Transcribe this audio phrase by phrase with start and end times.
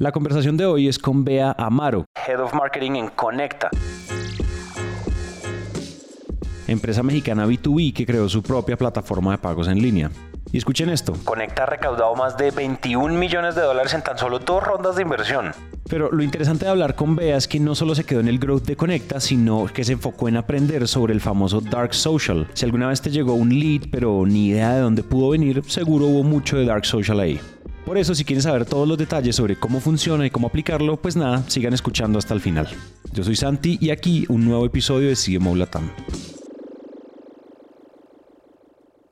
[0.00, 3.68] La conversación de hoy es con Bea Amaro, Head of Marketing en Conecta,
[6.66, 10.10] empresa mexicana B2B que creó su propia plataforma de pagos en línea.
[10.52, 11.12] Y escuchen esto.
[11.22, 15.02] Conecta ha recaudado más de 21 millones de dólares en tan solo dos rondas de
[15.02, 15.52] inversión.
[15.90, 18.38] Pero lo interesante de hablar con Bea es que no solo se quedó en el
[18.38, 22.48] growth de Conecta, sino que se enfocó en aprender sobre el famoso Dark Social.
[22.54, 26.06] Si alguna vez te llegó un lead, pero ni idea de dónde pudo venir, seguro
[26.06, 27.38] hubo mucho de Dark Social ahí.
[27.84, 31.16] Por eso, si quieren saber todos los detalles sobre cómo funciona y cómo aplicarlo, pues
[31.16, 32.68] nada, sigan escuchando hasta el final.
[33.12, 35.90] Yo soy Santi y aquí un nuevo episodio de CMO Latam.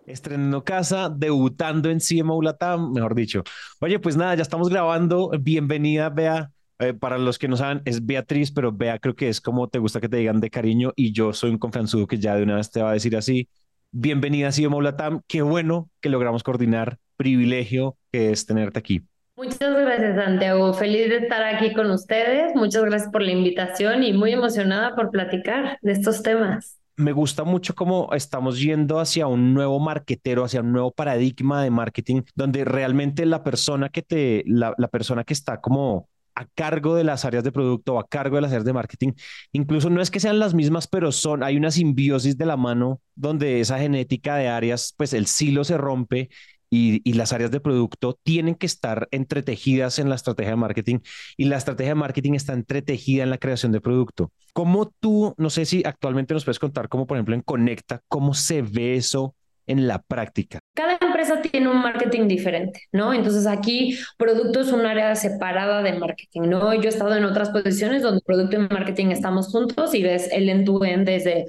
[0.06, 3.42] Estrenando casa, debutando en CMO Latam, mejor dicho.
[3.80, 5.30] Oye, pues nada, ya estamos grabando.
[5.40, 6.52] Bienvenida, Bea.
[6.78, 9.80] Eh, para los que no saben, es Beatriz, pero Bea creo que es como te
[9.80, 12.54] gusta que te digan de cariño y yo soy un confianzudo que ya de una
[12.56, 13.48] vez te va a decir así.
[13.90, 15.22] Bienvenida a CMO Latam.
[15.26, 19.02] Qué bueno que logramos coordinar privilegio que es tenerte aquí.
[19.36, 20.74] Muchas gracias, Santiago.
[20.74, 22.56] Feliz de estar aquí con ustedes.
[22.56, 26.78] Muchas gracias por la invitación y muy emocionada por platicar de estos temas.
[26.96, 31.70] Me gusta mucho cómo estamos yendo hacia un nuevo marketero, hacia un nuevo paradigma de
[31.70, 36.96] marketing, donde realmente la persona que te, la, la persona que está como a cargo
[36.96, 39.12] de las áreas de producto o a cargo de las áreas de marketing,
[39.52, 43.00] incluso no es que sean las mismas, pero son, hay una simbiosis de la mano
[43.16, 46.30] donde esa genética de áreas, pues el silo se rompe
[46.70, 50.98] y, las áreas de producto tienen que estar entretejidas en la estrategia de marketing
[51.36, 54.30] y la estrategia de marketing está entretejida en la creación de producto.
[54.52, 58.34] ¿Cómo tú, no sé si actualmente nos puedes contar, como por ejemplo en Conecta, cómo
[58.34, 59.34] se ve eso
[59.66, 60.60] en la práctica?
[60.74, 63.12] Cada empresa tiene un marketing diferente, ¿no?
[63.12, 66.74] Entonces aquí producto es un área separada de marketing, ¿no?
[66.74, 70.48] Yo he estado en otras posiciones donde producto y marketing estamos juntos y ves el
[70.48, 71.46] end-to-end desde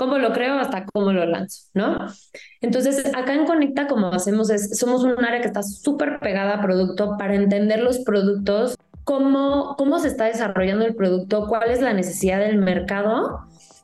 [0.00, 2.06] cómo lo creo hasta cómo lo lanzo, ¿no?
[2.62, 6.62] Entonces, acá en Conecta, como hacemos es, somos un área que está súper pegada a
[6.62, 11.92] producto para entender los productos, cómo, cómo se está desarrollando el producto, cuál es la
[11.92, 13.40] necesidad del mercado.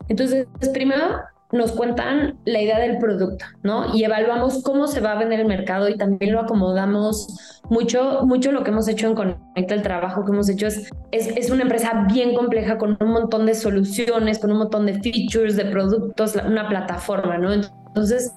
[0.09, 1.21] Entonces, primero
[1.57, 3.95] nos cuentan la idea del producto, ¿no?
[3.95, 8.53] Y evaluamos cómo se va a vender el mercado y también lo acomodamos mucho, mucho
[8.53, 11.63] lo que hemos hecho en Conecta, el trabajo que hemos hecho es, es, es, una
[11.63, 16.37] empresa bien compleja con un montón de soluciones, con un montón de features, de productos,
[16.37, 17.53] una plataforma, ¿no?
[17.53, 18.33] Entonces,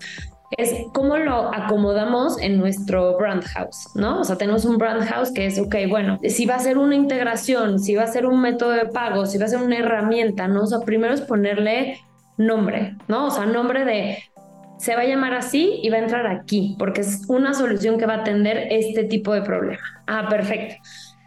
[0.57, 4.21] es cómo lo acomodamos en nuestro brand house, ¿no?
[4.21, 6.95] O sea, tenemos un brand house que es, ok, bueno, si va a ser una
[6.95, 10.47] integración, si va a ser un método de pago, si va a ser una herramienta,
[10.47, 10.63] ¿no?
[10.63, 11.99] O sea, primero es ponerle
[12.39, 13.27] nombre, ¿no?
[13.27, 14.17] O sea, nombre de
[14.79, 18.05] se va a llamar así y va a entrar aquí, porque es una solución que
[18.05, 19.83] va a atender este tipo de problema.
[20.07, 20.75] Ah, perfecto.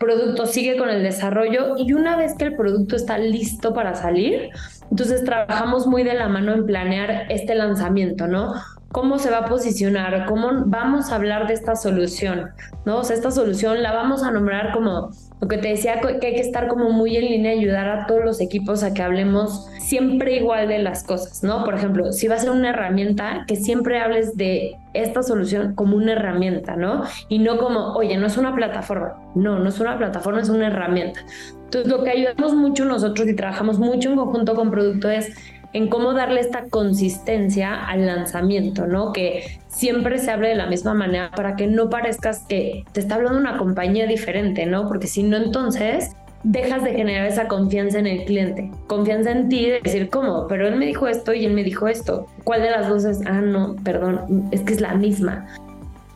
[0.00, 4.48] Producto sigue con el desarrollo y una vez que el producto está listo para salir,
[4.90, 8.54] entonces trabajamos muy de la mano en planear este lanzamiento, ¿no?
[8.92, 12.50] cómo se va a posicionar, cómo vamos a hablar de esta solución,
[12.84, 12.98] ¿no?
[12.98, 15.10] O sea, esta solución la vamos a nombrar como
[15.42, 18.24] lo que te decía, que hay que estar como muy en línea, ayudar a todos
[18.24, 21.64] los equipos a que hablemos siempre igual de las cosas, ¿no?
[21.64, 25.96] Por ejemplo, si va a ser una herramienta, que siempre hables de esta solución como
[25.96, 27.02] una herramienta, ¿no?
[27.28, 29.14] Y no como, oye, no es una plataforma.
[29.34, 31.18] No, no es una plataforma, es una herramienta.
[31.64, 35.34] Entonces, lo que ayudamos mucho nosotros y trabajamos mucho en conjunto con producto es
[35.72, 39.12] en cómo darle esta consistencia al lanzamiento, ¿no?
[39.12, 43.16] Que siempre se hable de la misma manera para que no parezcas que te está
[43.16, 44.86] hablando una compañía diferente, ¿no?
[44.86, 46.12] Porque si no, entonces
[46.44, 50.46] dejas de generar esa confianza en el cliente, confianza en ti de decir, ¿cómo?
[50.48, 52.26] Pero él me dijo esto y él me dijo esto.
[52.44, 53.20] ¿Cuál de las dos es?
[53.26, 55.46] Ah, no, perdón, es que es la misma,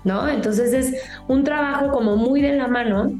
[0.05, 0.29] ¿no?
[0.29, 3.13] Entonces es un trabajo como muy de la mano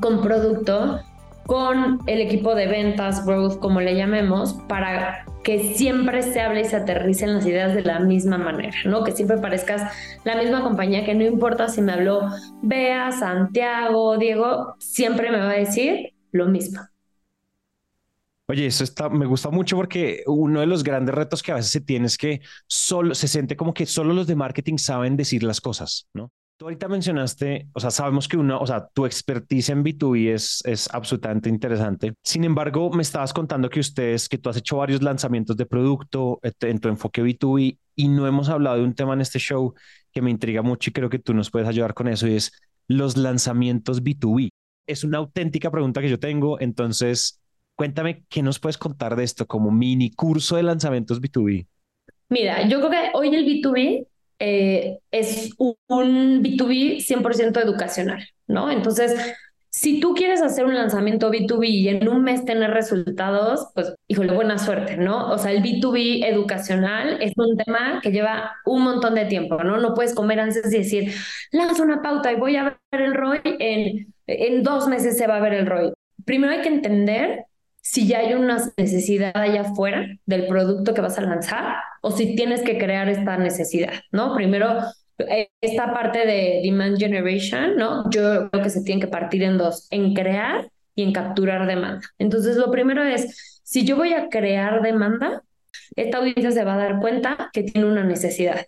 [0.00, 1.00] con producto
[1.46, 6.64] con el equipo de ventas, growth, como le llamemos, para que siempre se hable y
[6.64, 9.04] se aterricen las ideas de la misma manera, ¿no?
[9.04, 9.92] Que siempre parezcas
[10.24, 12.28] la misma compañía, que no importa si me habló
[12.62, 16.80] Bea, Santiago, Diego, siempre me va a decir lo mismo.
[18.48, 21.70] Oye, eso está, me gusta mucho porque uno de los grandes retos que a veces
[21.70, 25.44] se tiene es que solo se siente como que solo los de marketing saben decir
[25.44, 26.32] las cosas, ¿no?
[26.60, 30.62] Tú ahorita mencionaste, o sea, sabemos que una, o sea, tu expertise en B2B es,
[30.66, 32.12] es absolutamente interesante.
[32.22, 36.38] Sin embargo, me estabas contando que ustedes, que tú has hecho varios lanzamientos de producto
[36.42, 39.72] en tu enfoque B2B y no hemos hablado de un tema en este show
[40.12, 42.52] que me intriga mucho y creo que tú nos puedes ayudar con eso y es
[42.88, 44.50] los lanzamientos B2B.
[44.86, 47.40] Es una auténtica pregunta que yo tengo, entonces
[47.74, 51.66] cuéntame qué nos puedes contar de esto como mini curso de lanzamientos B2B.
[52.28, 54.09] Mira, yo creo que hoy el B2B
[54.40, 58.70] eh, es un B2B 100% educacional, ¿no?
[58.70, 59.14] Entonces,
[59.70, 64.32] si tú quieres hacer un lanzamiento B2B y en un mes tener resultados, pues, híjole,
[64.34, 65.30] buena suerte, ¿no?
[65.30, 69.76] O sea, el B2B educacional es un tema que lleva un montón de tiempo, ¿no?
[69.76, 71.14] No puedes comer antes de decir,
[71.52, 75.36] lanzo una pauta y voy a ver el ROI en en dos meses se va
[75.36, 75.92] a ver el ROI.
[76.24, 77.44] Primero hay que entender
[77.90, 82.36] si ya hay una necesidad allá afuera del producto que vas a lanzar o si
[82.36, 84.36] tienes que crear esta necesidad, ¿no?
[84.36, 84.78] Primero,
[85.18, 88.08] eh, esta parte de demand generation, ¿no?
[88.10, 92.00] Yo creo que se tiene que partir en dos, en crear y en capturar demanda.
[92.18, 95.42] Entonces, lo primero es, si yo voy a crear demanda,
[95.96, 98.66] esta audiencia se va a dar cuenta que tiene una necesidad.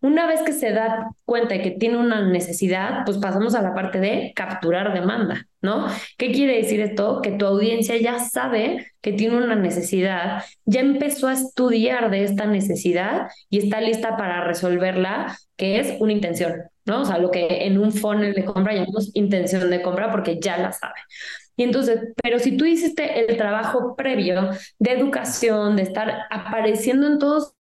[0.00, 3.74] Una vez que se da cuenta de que tiene una necesidad, pues pasamos a la
[3.74, 5.86] parte de capturar demanda, ¿no?
[6.18, 7.20] ¿Qué quiere decir esto?
[7.22, 12.46] Que tu audiencia ya sabe que tiene una necesidad, ya empezó a estudiar de esta
[12.46, 16.54] necesidad y está lista para resolverla, que es una intención,
[16.84, 17.02] ¿no?
[17.02, 20.58] O sea, lo que en un funnel de compra llamamos intención de compra porque ya
[20.58, 21.00] la sabe.
[21.56, 27.18] Y entonces, pero si tú hiciste el trabajo previo de educación, de estar apareciendo en
[27.18, 27.54] todos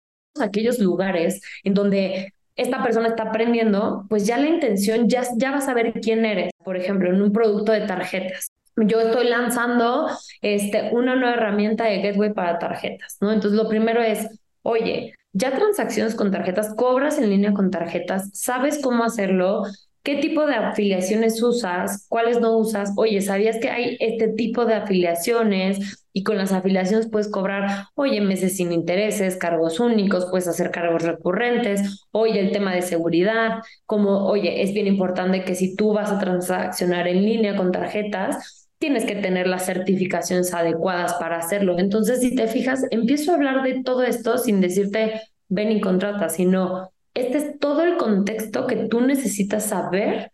[0.41, 5.69] aquellos lugares en donde esta persona está aprendiendo, pues ya la intención, ya, ya vas
[5.69, 6.51] a ver quién eres.
[6.65, 8.51] Por ejemplo, en un producto de tarjetas.
[8.77, 10.09] Yo estoy lanzando
[10.41, 13.33] este, una nueva herramienta de Gateway para tarjetas, ¿no?
[13.33, 14.29] Entonces, lo primero es,
[14.63, 19.63] oye, ya transacciones con tarjetas, cobras en línea con tarjetas, sabes cómo hacerlo,
[20.09, 22.07] ¿Qué tipo de afiliaciones usas?
[22.09, 22.93] ¿Cuáles no usas?
[22.97, 26.07] Oye, ¿sabías que hay este tipo de afiliaciones?
[26.15, 31.03] Y con las afiliaciones puedes cobrar, oye, meses sin intereses, cargos únicos, puedes hacer cargos
[31.03, 36.11] recurrentes, oye, el tema de seguridad, como, oye, es bien importante que si tú vas
[36.11, 41.79] a transaccionar en línea con tarjetas, tienes que tener las certificaciones adecuadas para hacerlo.
[41.79, 45.21] Entonces, si te fijas, empiezo a hablar de todo esto sin decirte,
[45.51, 50.31] ven y contrata, sino este es todo el contexto que tú necesitas saber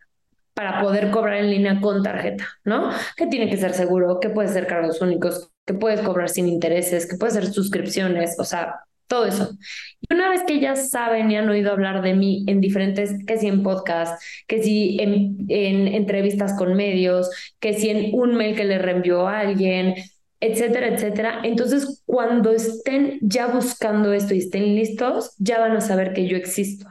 [0.53, 2.89] para poder cobrar en línea con tarjeta, ¿no?
[3.17, 7.07] Que tiene que ser seguro, que puede ser cargos únicos, que puedes cobrar sin intereses,
[7.07, 8.75] que puede ser suscripciones, o sea,
[9.07, 9.49] todo eso.
[10.01, 13.37] Y una vez que ya saben y han oído hablar de mí en diferentes, que
[13.37, 17.29] si en podcast, que si en, en entrevistas con medios,
[17.59, 19.95] que si en un mail que le reenvió a alguien,
[20.39, 21.41] etcétera, etcétera.
[21.43, 26.37] Entonces, cuando estén ya buscando esto y estén listos, ya van a saber que yo
[26.37, 26.87] existo.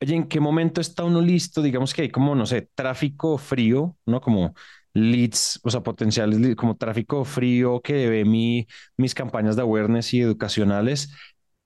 [0.00, 1.62] Oye, ¿en qué momento está uno listo?
[1.62, 4.20] Digamos que hay como, no sé, tráfico frío, ¿no?
[4.20, 4.54] Como
[4.92, 8.66] leads, o sea, potenciales, como tráfico frío que ve mi,
[8.96, 11.12] mis campañas de awareness y educacionales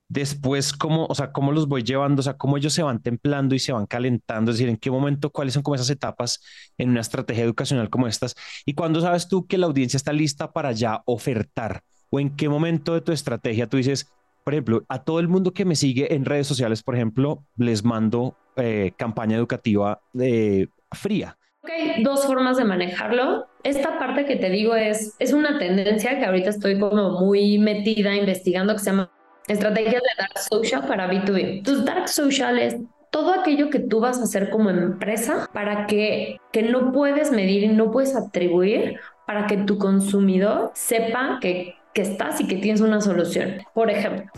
[0.09, 3.55] después cómo, o sea, cómo los voy llevando, o sea, cómo ellos se van templando
[3.55, 6.41] y se van calentando, es decir, en qué momento, cuáles son como esas etapas
[6.79, 8.35] en una estrategia educacional como estas
[8.65, 12.49] y cuándo sabes tú que la audiencia está lista para ya ofertar o en qué
[12.49, 14.11] momento de tu estrategia tú dices,
[14.45, 17.85] por ejemplo, a todo el mundo que me sigue en redes sociales, por ejemplo, les
[17.85, 21.37] mando eh, campaña educativa de fría.
[21.63, 21.71] Ok,
[22.03, 23.47] dos formas de manejarlo.
[23.63, 28.17] Esta parte que te digo es, es una tendencia que ahorita estoy como muy metida
[28.17, 29.11] investigando que se llama
[29.49, 31.65] Estrategias de Dark Social para B2B.
[31.65, 32.77] Tus Dark Social es
[33.11, 37.65] todo aquello que tú vas a hacer como empresa para que, que no puedes medir
[37.65, 42.81] y no puedes atribuir para que tu consumidor sepa que, que estás y que tienes
[42.83, 43.63] una solución.
[43.75, 44.31] Por ejemplo,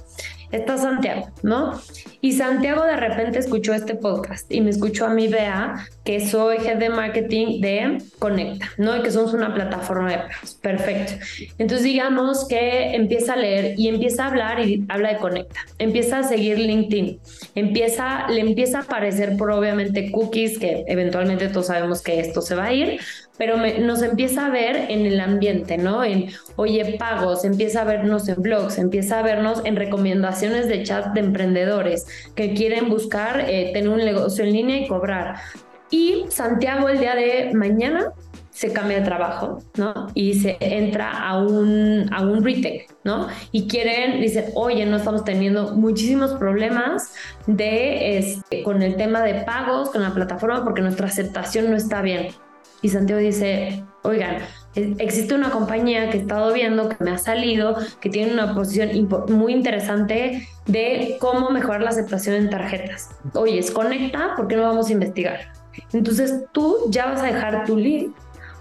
[0.53, 1.81] está Santiago, ¿no?
[2.21, 6.59] Y Santiago de repente escuchó este podcast y me escuchó a mí, Bea, que soy
[6.59, 8.97] head de marketing de Conecta, ¿no?
[8.97, 10.59] Y que somos una plataforma de pagos.
[10.61, 11.13] Perfecto.
[11.59, 15.61] Entonces digamos que empieza a leer y empieza a hablar y habla de Conecta.
[15.79, 17.21] Empieza a seguir LinkedIn.
[17.55, 22.55] Empieza, le empieza a aparecer por obviamente cookies, que eventualmente todos sabemos que esto se
[22.55, 23.01] va a ir,
[23.41, 26.05] pero nos empieza a ver en el ambiente, ¿no?
[26.05, 26.27] En,
[26.57, 31.21] oye, pagos, empieza a vernos en blogs, empieza a vernos en recomendaciones de chat de
[31.21, 35.37] emprendedores que quieren buscar eh, tener un negocio en línea y cobrar.
[35.91, 38.13] Y Santiago el día de mañana
[38.51, 40.09] se cambia de trabajo, ¿no?
[40.13, 43.29] Y se entra a un, a un retail, ¿no?
[43.53, 47.15] Y quieren, dicen, oye, no estamos teniendo muchísimos problemas
[47.47, 52.03] de, este, con el tema de pagos, con la plataforma, porque nuestra aceptación no está
[52.03, 52.29] bien.
[52.83, 54.39] Y Santiago dice, oigan,
[54.75, 59.09] existe una compañía que he estado viendo, que me ha salido, que tiene una posición
[59.29, 63.11] muy interesante de cómo mejorar la aceptación en tarjetas.
[63.35, 65.53] Oye, es conecta, ¿por qué no vamos a investigar?
[65.93, 68.09] Entonces tú ya vas a dejar tu lead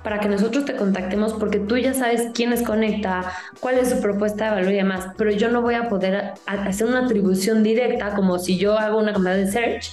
[0.03, 3.99] para que nosotros te contactemos porque tú ya sabes quién es Conecta, cuál es su
[3.99, 8.15] propuesta de valor y demás, pero yo no voy a poder hacer una atribución directa
[8.15, 9.91] como si yo hago una campaña de search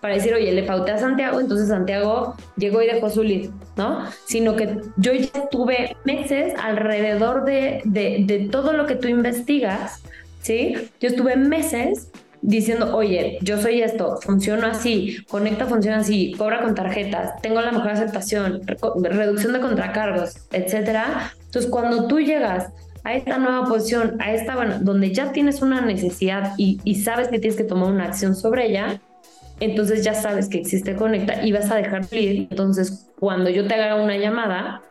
[0.00, 4.04] para decir, oye, le pauté a Santiago, entonces Santiago llegó y dejó su lead, ¿no?
[4.26, 10.02] Sino que yo ya tuve meses alrededor de, de, de todo lo que tú investigas,
[10.40, 10.74] ¿sí?
[11.00, 12.10] Yo estuve meses
[12.42, 17.72] diciendo, oye, yo soy esto, funciona así, Conecta funciona así, cobra con tarjetas, tengo la
[17.72, 18.62] mejor aceptación,
[19.02, 21.32] reducción de contracargos, etcétera.
[21.46, 22.70] Entonces, cuando tú llegas
[23.04, 27.28] a esta nueva posición, a esta, bueno, donde ya tienes una necesidad y, y sabes
[27.28, 29.00] que tienes que tomar una acción sobre ella,
[29.60, 32.48] entonces ya sabes que existe Conecta y vas a dejar lead.
[32.50, 34.82] Entonces, cuando yo te haga una llamada,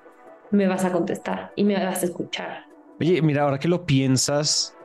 [0.52, 2.66] me vas a contestar y me vas a escuchar.
[3.00, 4.76] Oye, mira, ahora que lo piensas,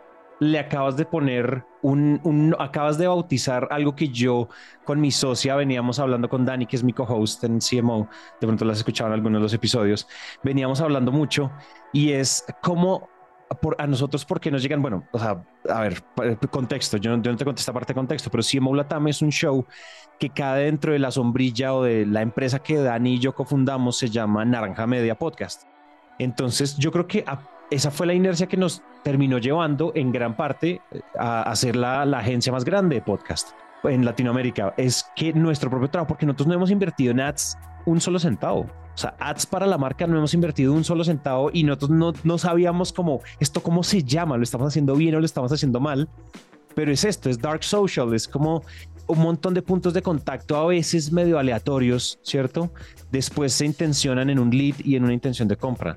[0.42, 4.48] le acabas de poner un, acabas de bautizar algo que yo
[4.84, 8.08] con mi socia veníamos hablando con Dani, que es mi co-host en CMO,
[8.40, 10.06] de pronto las escuchaban algunos de los episodios,
[10.42, 11.52] veníamos hablando mucho
[11.92, 13.08] y es cómo
[13.54, 14.82] por, a nosotros, ¿por qué nos llegan?
[14.82, 16.02] Bueno, o sea, a ver,
[16.50, 19.30] contexto, yo, yo no te conté esta parte de contexto, pero CMO Latam es un
[19.30, 19.64] show
[20.18, 23.96] que cae dentro de la sombrilla o de la empresa que Dani y yo cofundamos,
[23.98, 25.64] se llama Naranja Media Podcast.
[26.18, 27.24] Entonces, yo creo que
[27.70, 30.80] esa fue la inercia que nos terminó llevando en gran parte
[31.18, 33.52] a, a ser la, la agencia más grande de podcast
[33.84, 34.74] en Latinoamérica.
[34.76, 37.56] Es que nuestro propio trabajo, porque nosotros no hemos invertido en ads
[37.86, 38.66] un solo centavo.
[38.94, 42.12] O sea, ads para la marca no hemos invertido un solo centavo y nosotros no,
[42.24, 45.80] no sabíamos cómo esto, cómo se llama, lo estamos haciendo bien o lo estamos haciendo
[45.80, 46.08] mal.
[46.74, 48.62] Pero es esto, es dark social, es como
[49.06, 52.72] un montón de puntos de contacto a veces medio aleatorios, ¿cierto?
[53.10, 55.96] Después se intencionan en un lead y en una intención de compra.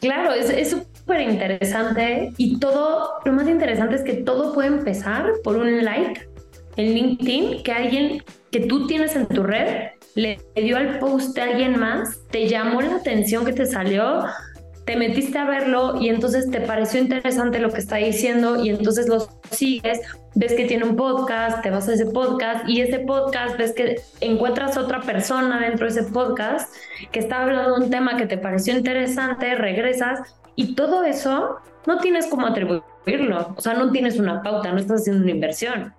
[0.00, 5.56] Claro, es súper interesante y todo, lo más interesante es que todo puede empezar por
[5.56, 6.28] un like
[6.76, 11.44] en LinkedIn que alguien que tú tienes en tu red le dio al post a
[11.44, 14.24] alguien más, te llamó la atención que te salió,
[14.84, 19.08] te metiste a verlo y entonces te pareció interesante lo que está diciendo y entonces
[19.08, 20.00] lo sigues,
[20.34, 24.00] ves que tiene un podcast, te vas a ese podcast y ese podcast ves que
[24.20, 26.74] encuentras otra persona dentro de ese podcast
[27.12, 31.98] que está hablando de un tema que te pareció interesante, regresas y todo eso no
[31.98, 35.94] tienes cómo atribuirlo, o sea, no tienes una pauta, no estás haciendo una inversión.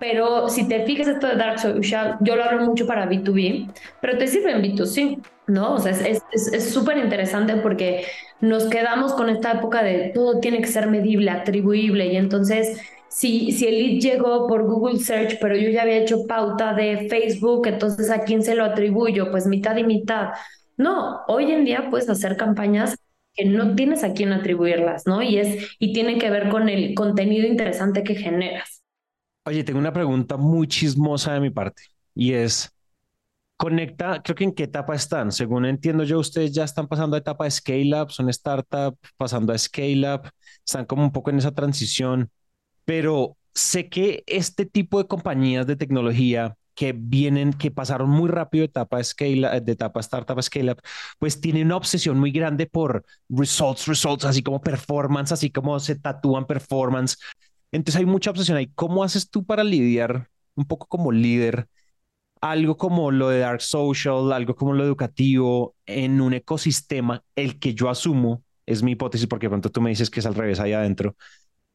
[0.00, 4.16] Pero si te fijas esto de Dark Social, yo lo hablo mucho para B2B, pero
[4.16, 5.74] te sirve en B2C, ¿no?
[5.74, 8.06] O sea, es súper es, interesante porque
[8.40, 13.52] nos quedamos con esta época de todo tiene que ser medible, atribuible, y entonces si,
[13.52, 17.66] si el lead llegó por Google Search, pero yo ya había hecho pauta de Facebook,
[17.66, 19.30] entonces ¿a quién se lo atribuyo?
[19.30, 20.30] Pues mitad y mitad.
[20.78, 22.96] No, hoy en día puedes hacer campañas
[23.34, 25.22] que no tienes a quién atribuirlas, ¿no?
[25.22, 28.79] Y, es, y tiene que ver con el contenido interesante que generas.
[29.44, 31.82] Oye, tengo una pregunta muy chismosa de mi parte
[32.14, 32.70] y es,
[33.56, 35.32] conecta, creo que en qué etapa están.
[35.32, 39.52] Según entiendo yo, ustedes ya están pasando a etapa de scale up, son startup, pasando
[39.52, 40.30] a scale up,
[40.66, 42.30] están como un poco en esa transición,
[42.84, 48.62] pero sé que este tipo de compañías de tecnología que vienen, que pasaron muy rápido
[48.62, 50.82] de etapa scale, de etapa startup a scale up,
[51.18, 55.96] pues tienen una obsesión muy grande por results, results, así como performance, así como se
[55.96, 57.18] tatúan performance.
[57.72, 58.70] Entonces hay mucha obsesión ahí.
[58.74, 61.68] ¿Cómo haces tú para lidiar un poco como líder
[62.40, 67.74] algo como lo de Dark Social, algo como lo educativo en un ecosistema, el que
[67.74, 70.72] yo asumo, es mi hipótesis porque pronto tú me dices que es al revés ahí
[70.72, 71.16] adentro,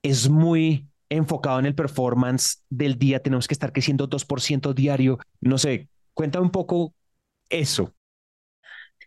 [0.02, 5.58] es muy enfocado en el performance del día, tenemos que estar creciendo 2% diario, no
[5.58, 6.94] sé, cuéntame un poco
[7.50, 7.94] eso.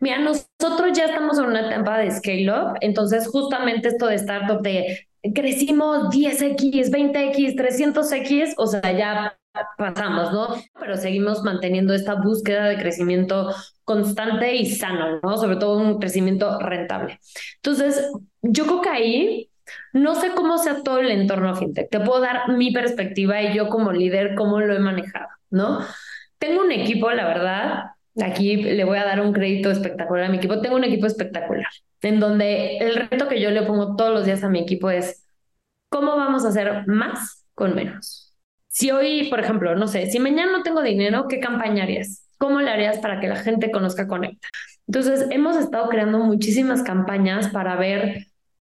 [0.00, 4.62] Mira, nosotros ya estamos en una etapa de scale up, entonces justamente esto de startup
[4.62, 9.38] de crecimos 10x, 20x, 300x, o sea, ya
[9.76, 10.48] pasamos, ¿no?
[10.78, 13.52] Pero seguimos manteniendo esta búsqueda de crecimiento
[13.84, 15.36] constante y sano, ¿no?
[15.36, 17.18] Sobre todo un crecimiento rentable.
[17.56, 18.10] Entonces,
[18.42, 19.50] yo creo que ahí
[19.92, 21.90] no sé cómo sea todo el entorno fintech.
[21.90, 25.80] Te puedo dar mi perspectiva y yo como líder, cómo lo he manejado, ¿no?
[26.38, 27.84] Tengo un equipo, la verdad,
[28.22, 30.60] aquí le voy a dar un crédito espectacular a mi equipo.
[30.60, 31.66] Tengo un equipo espectacular
[32.02, 35.26] en donde el reto que yo le pongo todos los días a mi equipo es,
[35.88, 38.36] ¿cómo vamos a hacer más con menos?
[38.68, 42.28] Si hoy, por ejemplo, no sé, si mañana no tengo dinero, ¿qué campaña harías?
[42.38, 44.48] ¿Cómo le harías para que la gente conozca Conecta?
[44.86, 48.26] Entonces, hemos estado creando muchísimas campañas para ver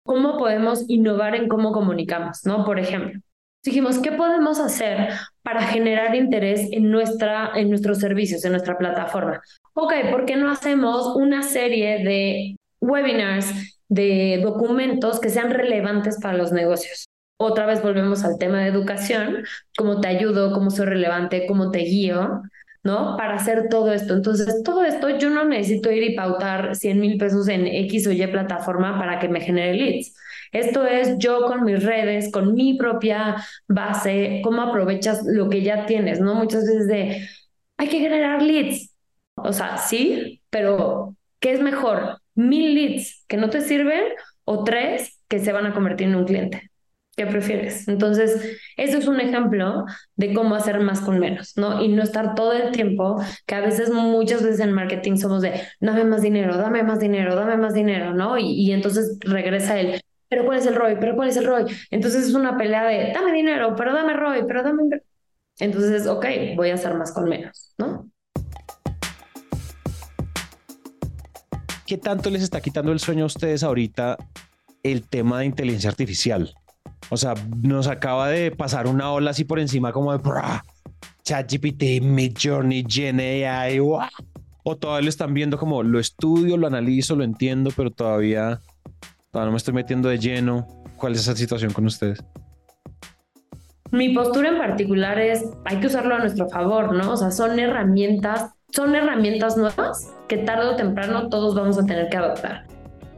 [0.04, 2.64] cómo podemos innovar en cómo comunicamos, ¿no?
[2.64, 3.21] Por ejemplo,
[3.64, 5.11] dijimos, ¿qué podemos hacer
[5.42, 9.42] para generar interés en, nuestra, en nuestros servicios, en nuestra plataforma?
[9.75, 16.37] Ok, ¿por qué no hacemos una serie de webinars, de documentos que sean relevantes para
[16.37, 17.06] los negocios.
[17.38, 19.45] Otra vez volvemos al tema de educación,
[19.76, 22.42] cómo te ayudo, cómo soy relevante, cómo te guío,
[22.83, 23.16] ¿no?
[23.16, 24.14] Para hacer todo esto.
[24.14, 28.12] Entonces, todo esto yo no necesito ir y pautar 100 mil pesos en X o
[28.12, 30.14] Y plataforma para que me genere leads.
[30.52, 33.37] Esto es yo con mis redes, con mi propia
[33.68, 36.35] base, cómo aprovechas lo que ya tienes, ¿no?
[36.37, 37.28] Muchas veces de,
[37.76, 38.95] hay que generar leads.
[39.35, 42.21] O sea, sí, pero ¿qué es mejor?
[42.36, 44.04] Mil leads que no te sirven
[44.44, 46.70] o tres que se van a convertir en un cliente.
[47.16, 47.88] ¿Qué prefieres?
[47.88, 51.82] Entonces, eso es un ejemplo de cómo hacer más con menos, ¿no?
[51.82, 53.16] Y no estar todo el tiempo,
[53.46, 57.34] que a veces, muchas veces en marketing somos de, dame más dinero, dame más dinero,
[57.34, 58.36] dame más dinero, ¿no?
[58.36, 60.96] Y, y entonces regresa el, pero ¿cuál es el ROI?
[61.00, 61.64] ¿Pero cuál es el ROI?
[61.90, 64.82] Entonces es una pelea de, dame dinero, pero dame ROI, pero dame...
[65.58, 68.10] Entonces, ok, voy a hacer más con menos, ¿no?
[71.86, 74.16] ¿Qué tanto les está quitando el sueño a ustedes ahorita
[74.82, 76.52] el tema de inteligencia artificial?
[77.10, 80.20] O sea, nos acaba de pasar una ola así por encima como de
[81.22, 87.22] ChatGPT, Midjourney, Gen AI, o todavía lo están viendo como lo estudio, lo analizo, lo
[87.22, 88.60] entiendo, pero todavía,
[89.30, 90.66] todavía no me estoy metiendo de lleno.
[90.96, 92.18] ¿Cuál es esa situación con ustedes?
[93.92, 97.12] Mi postura en particular es, hay que usarlo a nuestro favor, ¿no?
[97.12, 102.11] O sea, son herramientas, son herramientas nuevas que tarde o temprano todos vamos a tener
[102.11, 102.66] que adoptar.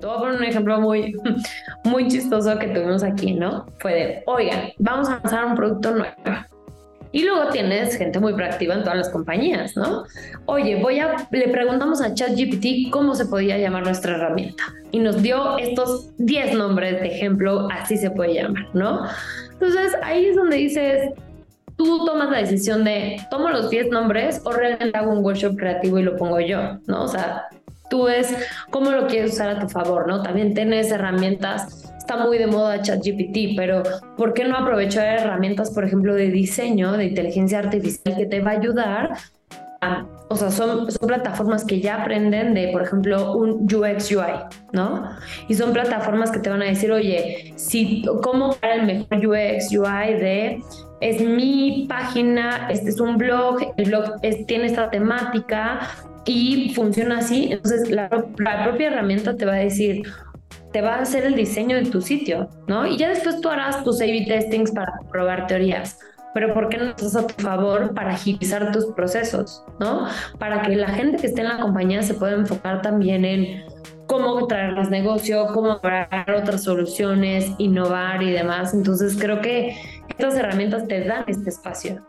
[0.00, 1.16] Te voy a poner un ejemplo muy,
[1.84, 3.66] muy chistoso que tuvimos aquí, ¿no?
[3.80, 6.14] Fue de, oigan, vamos a lanzar un producto nuevo.
[7.10, 10.04] Y luego tienes gente muy proactiva en todas las compañías, ¿no?
[10.46, 14.62] Oye, voy a, le preguntamos a ChatGPT cómo se podía llamar nuestra herramienta.
[14.92, 19.08] Y nos dio estos 10 nombres de ejemplo, así se puede llamar, ¿no?
[19.52, 21.10] Entonces ahí es donde dices,
[21.78, 25.98] tú tomas la decisión de, tomo los 10 nombres o realmente hago un workshop creativo
[25.98, 27.04] y lo pongo yo, ¿no?
[27.04, 27.44] O sea,
[27.88, 28.34] tú ves
[28.70, 30.22] cómo lo quieres usar a tu favor, ¿no?
[30.22, 33.82] También tienes herramientas, está muy de moda ChatGPT, pero
[34.16, 38.50] ¿por qué no aprovechar herramientas, por ejemplo, de diseño, de inteligencia artificial que te va
[38.50, 39.12] a ayudar
[39.80, 44.44] a o sea, son, son plataformas que ya aprenden de, por ejemplo, un UX UI,
[44.72, 45.08] ¿no?
[45.48, 49.70] Y son plataformas que te van a decir, oye, si, ¿cómo para el mejor UX
[49.72, 50.62] UI de,
[51.00, 55.80] es mi página, este es un blog, el blog tiene esta temática
[56.24, 57.52] y funciona así?
[57.52, 60.02] Entonces, la, propia herramienta te va a decir,
[60.72, 62.86] te va a hacer el diseño de tu sitio, ¿no?
[62.86, 65.98] Y ya después tú harás tus A-B testings para probar teorías
[66.34, 70.06] pero ¿por qué no estás a tu favor para agilizar tus procesos, ¿no?
[70.38, 73.64] Para que la gente que esté en la compañía se pueda enfocar también en
[74.06, 78.72] cómo traer más negocio, cómo lograr otras soluciones, innovar y demás.
[78.72, 79.76] Entonces creo que
[80.08, 82.06] estas herramientas te dan este espacio.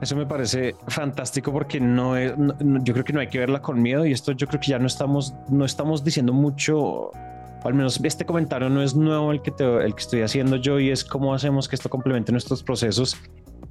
[0.00, 3.82] Eso me parece fantástico porque no es, yo creo que no hay que verla con
[3.82, 7.10] miedo y esto yo creo que ya no estamos, no estamos diciendo mucho
[7.64, 10.90] al menos este comentario no es nuevo el que, el que estoy haciendo yo y
[10.90, 13.16] es cómo hacemos que esto complemente nuestros procesos.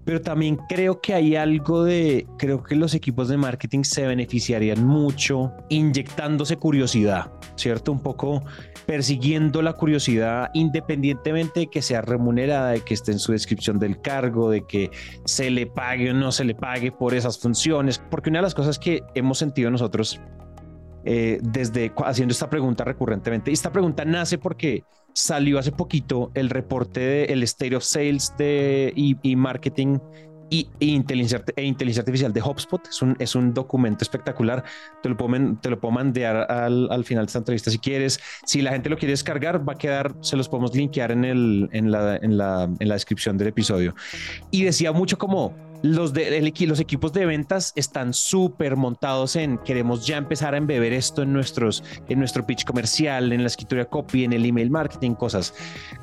[0.10, 4.84] Pero también creo que hay algo de, creo que los equipos de marketing se beneficiarían
[4.84, 7.92] mucho inyectándose curiosidad, ¿cierto?
[7.92, 8.44] Un poco
[8.88, 14.02] persiguiendo la curiosidad independientemente de que sea remunerada, de que esté en su descripción del
[14.02, 14.90] cargo, de que
[15.26, 18.56] se le pague o no se le pague por esas funciones, porque una de las
[18.56, 20.20] cosas que hemos sentido nosotros
[21.06, 23.52] eh, desde haciendo esta pregunta recurrentemente.
[23.52, 28.94] Y esta pregunta nace porque salió hace poquito el reporte del State of Sales de,
[28.96, 30.00] y, Marketing
[30.50, 32.88] y, inteligencia, e inteligencia artificial de HubSpot.
[32.88, 34.64] Es un, es un documento espectacular.
[35.04, 38.20] Te lo puedo, te lo puedo mandar al, al, final de esta entrevista si quieres.
[38.46, 41.70] Si la gente lo quiere descargar, va a quedar, se los podemos linkear en, el,
[41.72, 43.96] en, la, en, la, en la descripción del episodio.
[44.52, 50.06] Y decía mucho como los, de, los equipos de ventas están súper montados en queremos
[50.06, 54.26] ya empezar a embeber esto en, nuestros, en nuestro pitch comercial, en la escritura copy,
[54.26, 55.54] en el email marketing, cosas.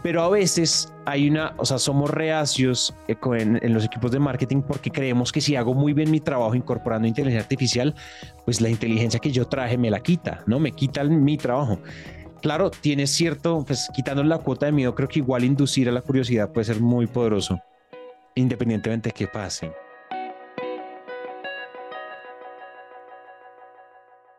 [0.03, 4.19] Pero a veces hay una, o sea, somos reacios eh, en, en los equipos de
[4.19, 7.95] marketing porque creemos que si hago muy bien mi trabajo incorporando inteligencia artificial,
[8.45, 10.59] pues la inteligencia que yo traje me la quita, ¿no?
[10.59, 11.79] Me quita mi trabajo
[12.43, 16.01] claro, tiene cierto, pues quitando la cuota de miedo, creo que igual inducir a la
[16.01, 17.59] curiosidad puede ser muy poderoso
[18.37, 19.72] independientemente de qué pase.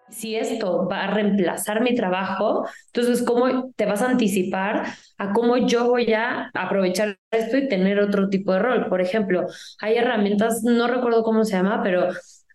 [0.09, 4.85] Si esto va a reemplazar mi trabajo, entonces, ¿cómo te vas a anticipar
[5.17, 8.87] a cómo yo voy a aprovechar esto y tener otro tipo de rol?
[8.87, 9.45] Por ejemplo,
[9.81, 12.07] hay herramientas, no recuerdo cómo se llama, pero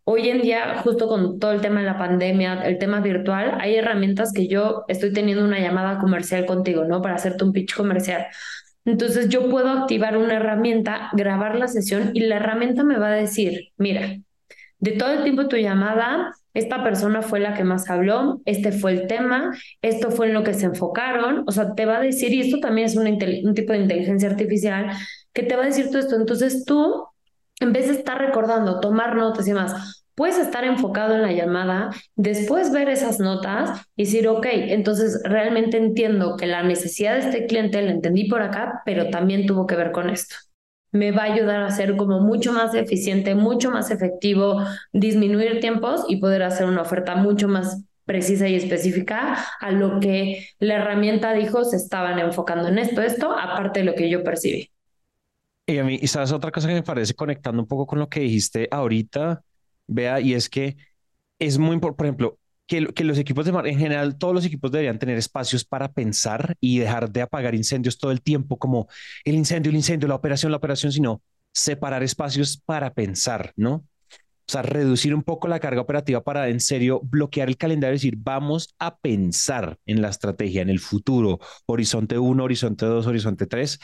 [0.04, 3.76] hoy en día, justo con todo el tema de la pandemia, el tema virtual, hay
[3.76, 7.02] herramientas que yo estoy teniendo una llamada comercial contigo, ¿no?
[7.02, 8.26] Para hacerte un pitch comercial.
[8.84, 13.12] Entonces yo puedo activar una herramienta, grabar la sesión y la herramienta me va a
[13.12, 14.16] decir, mira,
[14.78, 18.92] de todo el tiempo tu llamada, esta persona fue la que más habló, este fue
[18.92, 22.32] el tema, esto fue en lo que se enfocaron, o sea, te va a decir,
[22.32, 24.90] y esto también es un tipo de inteligencia artificial,
[25.32, 26.16] que te va a decir todo esto.
[26.16, 27.06] Entonces tú,
[27.60, 31.90] en vez de estar recordando, tomar notas y más, puedes estar enfocado en la llamada,
[32.16, 37.46] después ver esas notas y decir, ok, entonces realmente entiendo que la necesidad de este
[37.46, 40.36] cliente la entendí por acá, pero también tuvo que ver con esto.
[40.92, 46.04] Me va a ayudar a ser como mucho más eficiente, mucho más efectivo, disminuir tiempos
[46.08, 51.32] y poder hacer una oferta mucho más precisa y específica a lo que la herramienta
[51.32, 54.70] dijo se estaban enfocando en esto, esto, aparte de lo que yo percibí.
[55.66, 58.20] Y a mí, sabes otra cosa que me parece conectando un poco con lo que
[58.20, 59.42] dijiste ahorita,
[59.94, 60.76] vea, y es que
[61.38, 64.70] es muy importante, por ejemplo, que, que, los equipos de en general, todos los equipos
[64.72, 68.88] deberían tener espacios para pensar y dejar de apagar incendios todo el tiempo, como
[69.24, 73.84] el incendio, el incendio, la operación, la operación, sino separar espacios para pensar, ¿no?
[74.48, 77.98] O sea, reducir un poco la carga operativa para en serio bloquear el calendario y
[77.98, 83.46] decir, vamos a pensar en la estrategia, en el futuro, horizonte 1, horizonte 2, horizonte
[83.46, 83.78] 3.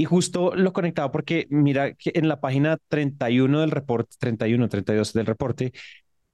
[0.00, 5.12] Y justo lo conectaba porque mira que en la página 31 del reporte, 31, 32
[5.12, 5.72] del reporte,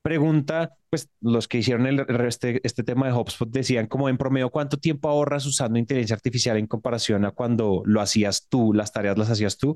[0.02, 1.84] pregunta, pues los que hicieron
[2.28, 6.58] este, este tema de HubSpot decían como en promedio, ¿cuánto tiempo ahorras usando inteligencia artificial
[6.58, 9.74] en comparación a cuando lo hacías tú, las tareas las hacías tú?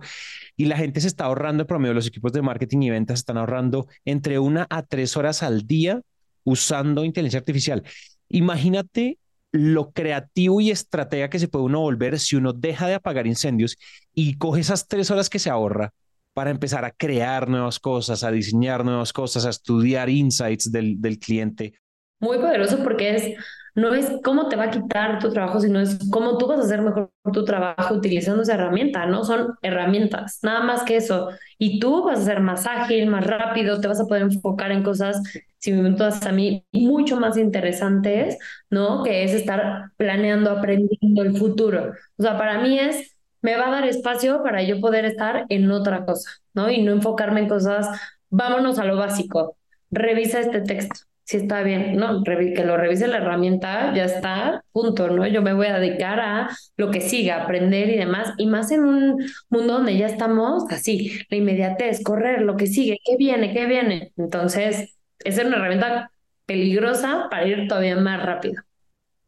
[0.56, 3.38] Y la gente se está ahorrando en promedio, los equipos de marketing y ventas están
[3.38, 6.00] ahorrando entre una a tres horas al día
[6.44, 7.82] usando inteligencia artificial.
[8.28, 9.18] Imagínate
[9.52, 13.76] lo creativo y estratega que se puede uno volver si uno deja de apagar incendios
[14.14, 15.92] y coge esas tres horas que se ahorra
[16.32, 21.18] para empezar a crear nuevas cosas, a diseñar nuevas cosas, a estudiar insights del, del
[21.18, 21.74] cliente.
[22.20, 23.34] Muy poderoso porque es,
[23.74, 26.62] no es cómo te va a quitar tu trabajo, sino es cómo tú vas a
[26.62, 29.24] hacer mejor tu trabajo utilizando esa herramienta, ¿no?
[29.24, 31.30] Son herramientas, nada más que eso.
[31.58, 34.82] Y tú vas a ser más ágil, más rápido, te vas a poder enfocar en
[34.82, 35.22] cosas,
[35.58, 38.38] si me preguntas a mí, mucho más interesantes,
[38.70, 39.02] ¿no?
[39.02, 41.92] Que es estar planeando, aprendiendo el futuro.
[42.16, 45.70] O sea, para mí es me va a dar espacio para yo poder estar en
[45.70, 46.70] otra cosa, ¿no?
[46.70, 47.88] Y no enfocarme en cosas,
[48.28, 49.56] vámonos a lo básico,
[49.90, 52.24] revisa este texto, si está bien, ¿no?
[52.24, 55.28] Que lo revise la herramienta, ya está, punto, ¿no?
[55.28, 58.82] Yo me voy a dedicar a lo que siga, aprender y demás, y más en
[58.82, 59.16] un
[59.48, 63.52] mundo donde ya estamos así, la inmediatez, correr, lo que sigue, ¿qué viene?
[63.52, 64.12] ¿Qué viene?
[64.16, 66.10] Entonces, es una herramienta
[66.46, 68.64] peligrosa para ir todavía más rápido.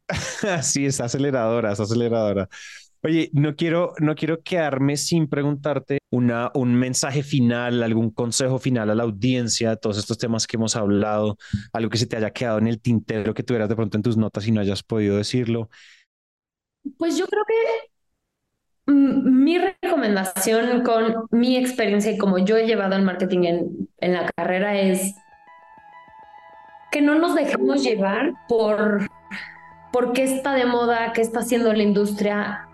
[0.61, 2.49] Sí, es aceleradora, es aceleradora.
[3.05, 8.89] Oye, no quiero, no quiero quedarme sin preguntarte una, un mensaje final, algún consejo final
[8.89, 11.37] a la audiencia, todos estos temas que hemos hablado,
[11.73, 14.15] algo que se te haya quedado en el tintero que tuvieras de pronto en tus
[14.15, 15.69] notas y no hayas podido decirlo.
[16.97, 23.03] Pues yo creo que mi recomendación con mi experiencia y como yo he llevado el
[23.03, 25.13] marketing en, en la carrera es
[26.89, 29.09] que no nos dejemos llevar por
[29.91, 32.67] por qué está de moda, qué está haciendo la industria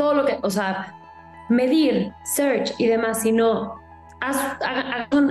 [0.00, 0.94] todo lo que, o sea,
[1.50, 3.78] medir, search y demás, sino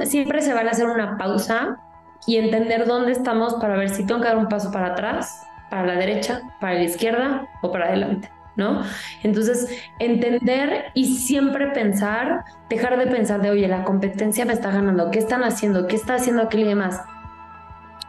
[0.03, 1.79] siempre se vale hacer una pausa
[2.27, 5.87] y entender dónde estamos para ver si tengo que dar un paso para atrás, para
[5.87, 8.29] la derecha, para la izquierda o para adelante.
[8.57, 8.83] ¿No?
[9.23, 15.09] Entonces, entender y siempre pensar, dejar de pensar de, oye, la competencia me está ganando,
[15.09, 15.87] ¿qué están haciendo?
[15.87, 17.01] ¿Qué está haciendo aquel y demás?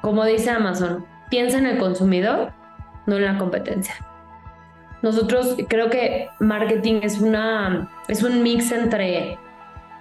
[0.02, 2.52] Como dice Amazon, piensa en el consumidor,
[3.06, 3.94] no en la competencia.
[5.02, 9.38] Nosotros creo que marketing es, una, es un mix entre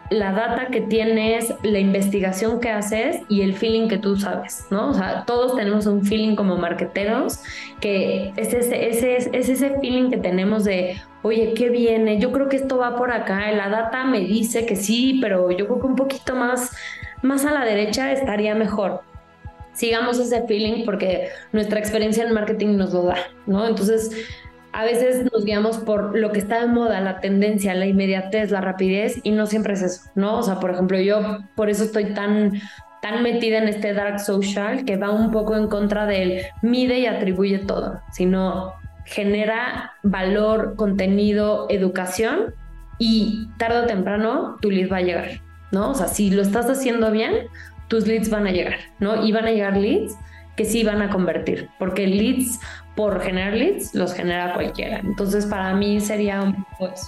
[0.09, 4.89] la data que tienes, la investigación que haces y el feeling que tú sabes, ¿no?
[4.89, 7.39] O sea, todos tenemos un feeling como marketeros,
[7.79, 12.19] que es ese, ese, es ese feeling que tenemos de, oye, ¿qué viene?
[12.19, 15.67] Yo creo que esto va por acá, la data me dice que sí, pero yo
[15.67, 16.75] creo que un poquito más,
[17.21, 19.01] más a la derecha estaría mejor.
[19.73, 23.67] Sigamos ese feeling porque nuestra experiencia en marketing nos lo da, ¿no?
[23.67, 24.11] Entonces,
[24.71, 28.61] a veces nos guiamos por lo que está de moda, la tendencia, la inmediatez, la
[28.61, 30.37] rapidez, y no siempre es eso, ¿no?
[30.37, 32.53] O sea, por ejemplo, yo por eso estoy tan,
[33.01, 37.05] tan metida en este dark social que va un poco en contra del mide y
[37.07, 38.73] atribuye todo, sino
[39.05, 42.53] genera valor, contenido, educación,
[42.99, 45.91] y tarde o temprano tu lead va a llegar, ¿no?
[45.91, 47.47] O sea, si lo estás haciendo bien,
[47.87, 49.25] tus leads van a llegar, ¿no?
[49.25, 50.15] Y van a llegar leads
[50.59, 52.59] que sí van a convertir, porque leads
[52.93, 54.99] por generar leads los genera cualquiera.
[54.99, 57.07] Entonces, para mí sería un poco eso.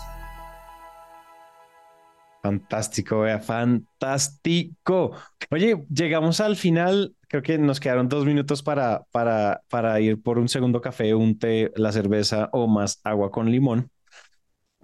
[2.42, 5.12] Fantástico, vea, fantástico.
[5.50, 7.14] Oye, llegamos al final.
[7.28, 11.38] Creo que nos quedaron dos minutos para, para, para ir por un segundo café, un
[11.38, 13.92] té, la cerveza o más agua con limón.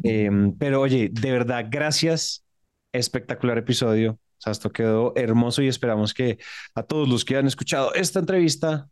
[0.03, 2.43] Em, pero oye, de verdad, gracias.
[2.91, 4.19] Espectacular episodio.
[4.37, 6.37] O sea, esto quedó hermoso y esperamos que
[6.75, 8.87] a todos los que han escuchado esta entrevista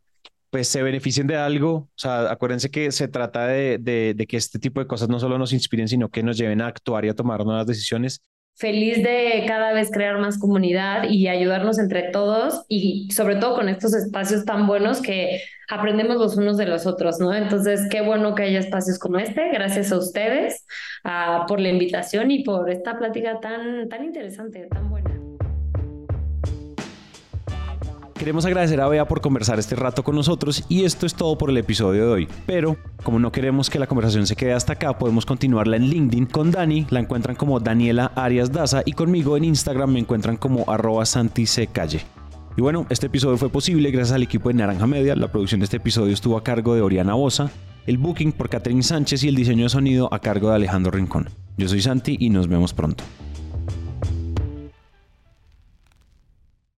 [0.55, 1.73] pues se beneficien de algo.
[1.73, 5.51] O sea, acuérdense que se trata de, que este tipo de cosas no solo nos
[5.51, 8.21] inspiren, sino que nos lleven a actuar y a tomar nuevas decisiones.
[8.57, 13.67] Feliz de cada vez crear más comunidad y ayudarnos entre todos y sobre todo con
[13.67, 17.33] estos espacios tan buenos que aprendemos los unos de los otros, ¿no?
[17.33, 19.49] Entonces, qué bueno que haya espacios como este.
[19.51, 20.65] Gracias a ustedes
[21.03, 25.14] uh, por la invitación y por esta plática tan, tan interesante, tan buena.
[28.25, 31.51] Queremos agradecer a Bea por conversar este rato con nosotros y esto es todo por
[31.51, 32.27] el episodio de hoy.
[32.47, 36.25] Pero como no queremos que la conversación se quede hasta acá, podemos continuarla en LinkedIn
[36.25, 40.67] con Dani, la encuentran como Daniela Arias Daza y conmigo en Instagram me encuentran como
[40.67, 41.03] arroba.
[42.57, 45.15] Y bueno, este episodio fue posible gracias al equipo de Naranja Media.
[45.15, 47.51] La producción de este episodio estuvo a cargo de Oriana Bosa,
[47.85, 51.29] el booking por Catherine Sánchez y el diseño de sonido a cargo de Alejandro Rincón.
[51.57, 53.03] Yo soy Santi y nos vemos pronto.